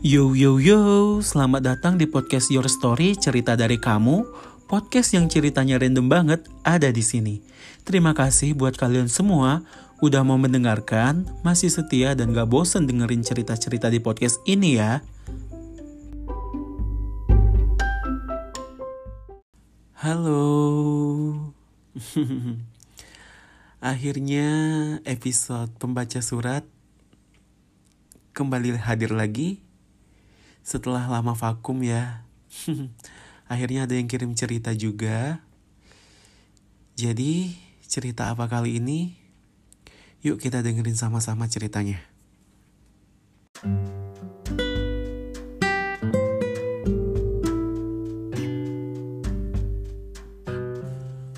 [0.00, 4.24] Yo yo yo, selamat datang di podcast Your Story cerita dari kamu.
[4.64, 7.44] Podcast yang ceritanya random banget ada di sini.
[7.84, 9.60] Terima kasih buat kalian semua
[10.00, 15.04] udah mau mendengarkan, masih setia dan gak bosen dengerin cerita-cerita di podcast ini ya.
[20.00, 20.40] Halo.
[23.92, 24.48] Akhirnya
[25.04, 26.64] episode pembaca surat
[28.32, 29.60] kembali hadir lagi
[30.62, 32.24] setelah lama vakum ya.
[33.50, 35.42] Akhirnya ada yang kirim cerita juga.
[36.94, 37.56] Jadi,
[37.88, 39.16] cerita apa kali ini?
[40.20, 42.04] Yuk kita dengerin sama-sama ceritanya.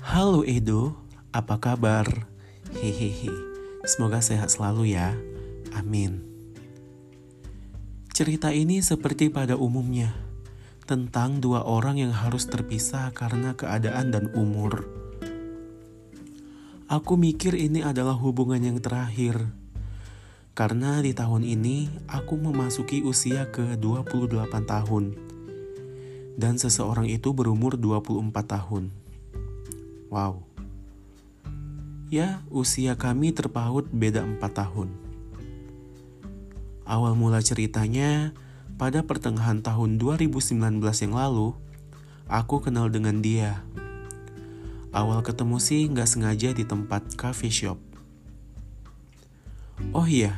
[0.00, 0.96] Halo Edo,
[1.30, 2.08] apa kabar?
[2.80, 3.30] Hehehe,
[3.84, 5.12] semoga sehat selalu ya.
[5.76, 6.29] Amin.
[8.20, 10.12] Cerita ini seperti pada umumnya,
[10.84, 14.84] tentang dua orang yang harus terpisah karena keadaan dan umur.
[16.84, 19.40] Aku mikir ini adalah hubungan yang terakhir,
[20.52, 25.16] karena di tahun ini aku memasuki usia ke 28 tahun,
[26.36, 28.92] dan seseorang itu berumur 24 tahun.
[30.12, 30.44] Wow.
[32.12, 35.09] Ya, usia kami terpaut beda 4 tahun.
[36.90, 38.34] Awal mula ceritanya,
[38.74, 41.54] pada pertengahan tahun 2019 yang lalu,
[42.26, 43.62] aku kenal dengan dia.
[44.90, 47.78] Awal ketemu sih nggak sengaja di tempat coffee shop.
[49.94, 50.34] Oh iya,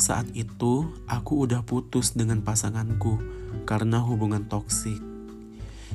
[0.00, 3.20] saat itu aku udah putus dengan pasanganku
[3.68, 5.04] karena hubungan toksik.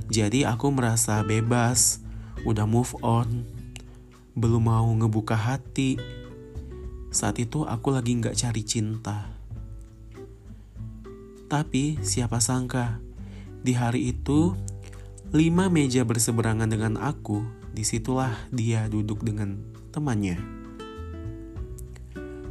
[0.06, 2.06] Jadi aku merasa bebas,
[2.46, 3.42] udah move on,
[4.38, 5.98] belum mau ngebuka hati.
[7.10, 9.39] Saat itu aku lagi nggak cari cinta.
[11.50, 13.02] Tapi siapa sangka,
[13.66, 14.54] di hari itu,
[15.34, 17.42] lima meja berseberangan dengan aku,
[17.74, 19.58] di situlah dia duduk dengan
[19.90, 20.38] temannya.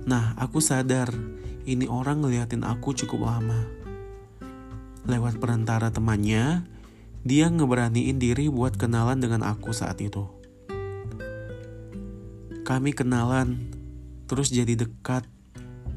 [0.02, 1.14] Nah, aku sadar
[1.62, 3.70] ini orang ngeliatin aku cukup lama.
[5.06, 6.66] Lewat perantara temannya,
[7.22, 10.26] dia ngeberaniin diri buat kenalan dengan aku saat itu.
[12.66, 13.62] Kami kenalan,
[14.26, 15.22] terus jadi dekat,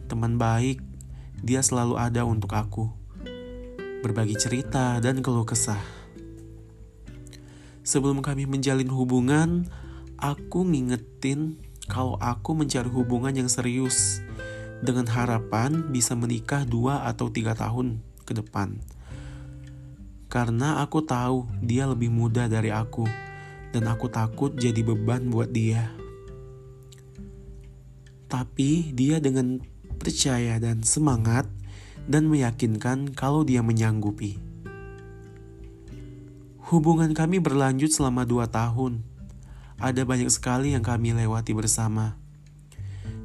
[0.05, 0.90] teman baik,
[1.41, 2.85] dia selalu ada untuk aku,
[4.05, 5.81] berbagi cerita dan keluh kesah.
[7.81, 9.65] Sebelum kami menjalin hubungan,
[10.21, 11.57] aku ngingetin
[11.89, 14.21] kalau aku mencari hubungan yang serius
[14.85, 18.77] dengan harapan bisa menikah dua atau tiga tahun ke depan.
[20.29, 23.03] Karena aku tahu dia lebih muda dari aku
[23.73, 25.89] dan aku takut jadi beban buat dia.
[28.31, 29.59] Tapi dia dengan
[30.01, 31.45] percaya dan semangat,
[32.09, 34.41] dan meyakinkan kalau dia menyanggupi.
[36.73, 39.05] Hubungan kami berlanjut selama dua tahun.
[39.77, 42.17] Ada banyak sekali yang kami lewati bersama.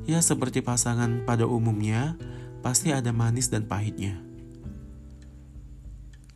[0.04, 2.20] Ya seperti pasangan pada umumnya,
[2.60, 4.20] pasti ada manis dan pahitnya.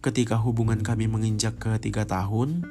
[0.00, 2.64] Ketika hubungan kami menginjak ke tiga tahun,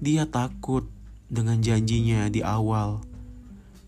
[0.00, 0.88] dia takut
[1.28, 3.04] dengan janjinya di awal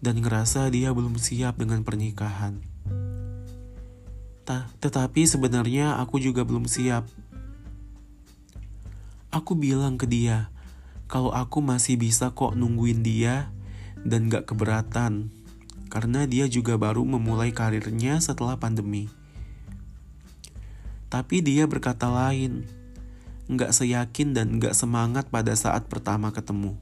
[0.05, 2.70] dan ngerasa dia belum siap dengan pernikahan.
[4.81, 7.07] Tetapi sebenarnya aku juga belum siap.
[9.31, 10.51] Aku bilang ke dia,
[11.07, 13.55] kalau aku masih bisa kok nungguin dia
[14.03, 15.31] dan gak keberatan.
[15.91, 19.11] Karena dia juga baru memulai karirnya setelah pandemi.
[21.11, 22.63] Tapi dia berkata lain,
[23.51, 26.79] gak seyakin dan gak semangat pada saat pertama ketemu.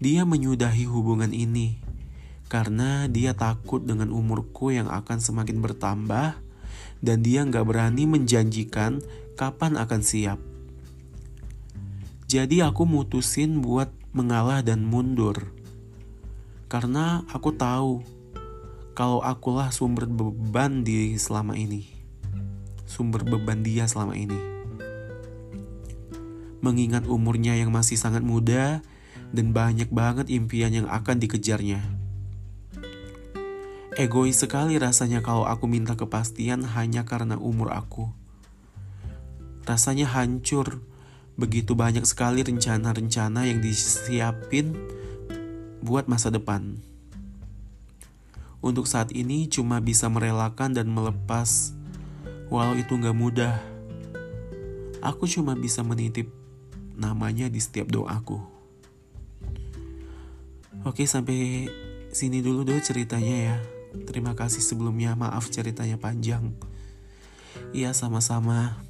[0.00, 1.87] Dia menyudahi hubungan ini
[2.48, 6.40] karena dia takut dengan umurku yang akan semakin bertambah
[7.04, 9.04] dan dia nggak berani menjanjikan
[9.36, 10.40] kapan akan siap.
[12.28, 15.52] Jadi aku mutusin buat mengalah dan mundur.
[16.68, 18.04] Karena aku tahu
[18.92, 21.88] kalau akulah sumber beban di selama ini.
[22.84, 24.36] Sumber beban dia selama ini.
[26.60, 28.84] Mengingat umurnya yang masih sangat muda
[29.32, 31.97] dan banyak banget impian yang akan dikejarnya.
[33.98, 38.06] Egois sekali rasanya kalau aku minta kepastian hanya karena umur aku.
[39.66, 40.86] Rasanya hancur,
[41.34, 44.78] begitu banyak sekali rencana-rencana yang disiapin
[45.82, 46.78] buat masa depan.
[48.62, 51.74] Untuk saat ini cuma bisa merelakan dan melepas,
[52.54, 53.58] walau itu gak mudah.
[55.02, 56.30] Aku cuma bisa menitip
[56.94, 58.38] namanya di setiap doaku.
[60.86, 61.66] Oke, sampai
[62.14, 63.58] sini dulu deh ceritanya ya.
[64.04, 66.52] Terima kasih sebelumnya, maaf ceritanya panjang.
[67.72, 68.80] Iya sama-sama.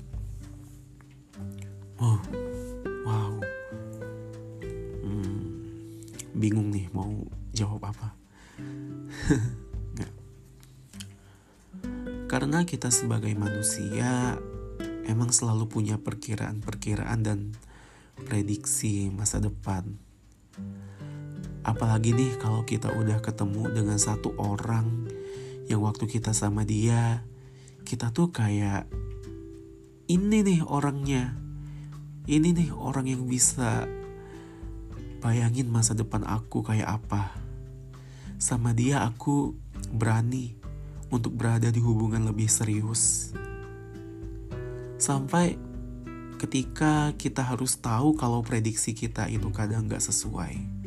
[1.99, 2.19] Oh,
[3.06, 3.33] wow.
[5.03, 5.62] Hmm,
[6.35, 7.11] bingung nih mau
[7.50, 8.15] jawab apa.
[12.29, 14.37] Karena kita sebagai manusia
[15.09, 17.56] emang selalu punya perkiraan-perkiraan dan
[18.29, 19.97] prediksi masa depan.
[21.69, 25.05] Apalagi nih kalau kita udah ketemu dengan satu orang
[25.69, 27.20] yang waktu kita sama dia,
[27.85, 28.88] kita tuh kayak
[30.09, 31.37] ini nih orangnya.
[32.25, 33.85] Ini nih orang yang bisa
[35.20, 37.37] bayangin masa depan aku kayak apa.
[38.41, 39.53] Sama dia aku
[39.93, 40.56] berani
[41.12, 43.37] untuk berada di hubungan lebih serius.
[44.97, 45.61] Sampai
[46.41, 50.78] ketika kita harus tahu kalau prediksi kita itu kadang nggak sesuai.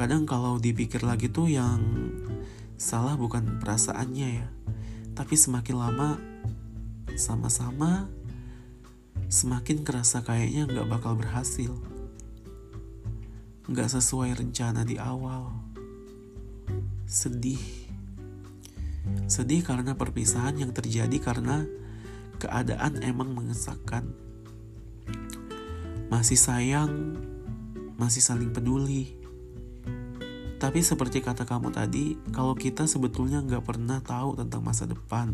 [0.00, 1.84] Kadang kalau dipikir lagi tuh yang
[2.80, 4.48] salah bukan perasaannya ya,
[5.12, 6.16] tapi semakin lama
[7.20, 8.08] sama-sama
[9.28, 11.76] semakin kerasa kayaknya nggak bakal berhasil.
[13.68, 15.52] Nggak sesuai rencana di awal.
[17.04, 17.60] Sedih
[19.28, 21.68] Sedih karena perpisahan yang terjadi karena
[22.40, 24.08] keadaan emang mengesahkan.
[26.08, 27.20] Masih sayang,
[28.00, 29.19] masih saling peduli.
[30.60, 35.32] Tapi seperti kata kamu tadi, kalau kita sebetulnya nggak pernah tahu tentang masa depan.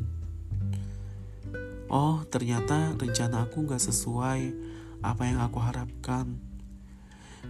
[1.91, 4.41] Oh, ternyata rencana aku nggak sesuai
[5.03, 6.39] apa yang aku harapkan.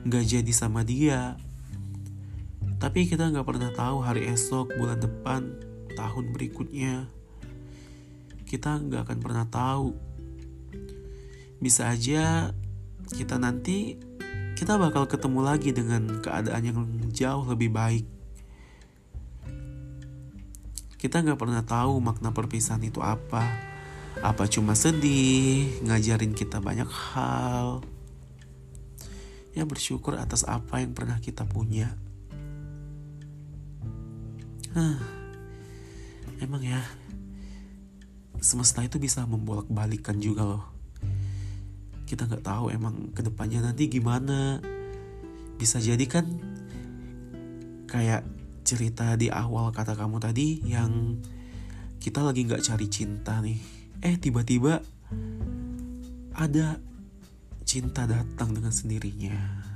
[0.09, 1.37] Nggak jadi sama dia.
[2.81, 5.61] Tapi kita nggak pernah tahu hari esok, bulan depan,
[5.97, 7.09] tahun berikutnya
[8.47, 9.91] kita nggak akan pernah tahu
[11.59, 12.55] bisa aja
[13.11, 13.99] kita nanti
[14.57, 16.79] kita bakal ketemu lagi dengan keadaan yang
[17.13, 18.09] jauh lebih baik.
[20.97, 23.45] Kita nggak pernah tahu makna perpisahan itu apa.
[24.25, 27.85] Apa cuma sedih ngajarin kita banyak hal.
[29.53, 31.93] Ya bersyukur atas apa yang pernah kita punya.
[34.73, 35.17] Huh
[36.41, 36.81] emang ya
[38.45, 40.76] semesta itu bisa membolak-balikan juga loh
[42.07, 44.63] kita nggak tahu emang ke depannya nanti gimana.
[45.59, 46.25] Bisa jadi kan
[47.91, 48.23] kayak
[48.63, 51.19] cerita di awal kata kamu tadi yang
[51.99, 53.59] kita lagi nggak cari cinta nih.
[54.01, 54.79] Eh tiba-tiba
[56.37, 56.79] ada
[57.67, 59.76] cinta datang dengan sendirinya